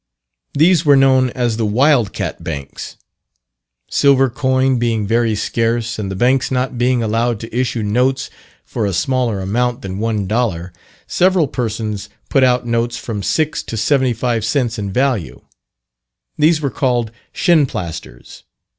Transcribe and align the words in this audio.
These 0.55 0.83
were 0.83 0.95
known 0.95 1.29
as 1.35 1.57
the 1.57 1.65
"Wild 1.67 2.11
Cat 2.11 2.43
Banks." 2.43 2.97
Silver 3.87 4.31
coin 4.31 4.79
being 4.79 5.05
very 5.05 5.35
scarce, 5.35 5.99
and 5.99 6.09
the 6.09 6.15
banks 6.15 6.49
not 6.49 6.75
being 6.75 7.03
allowed 7.03 7.39
to 7.41 7.55
issue 7.55 7.83
notes 7.83 8.31
for 8.65 8.87
a 8.87 8.93
smaller 8.93 9.41
amount 9.41 9.83
than 9.83 9.99
one 9.99 10.25
dollar, 10.25 10.73
several 11.05 11.47
persons 11.47 12.09
put 12.29 12.43
out 12.43 12.65
notes 12.65 12.97
from 12.97 13.21
6 13.21 13.61
to 13.61 13.77
75 13.77 14.43
cents 14.43 14.79
in 14.79 14.91
value; 14.91 15.39
these 16.35 16.61
were 16.61 16.71
called 16.71 17.11
"Shinplasters." 17.31 18.41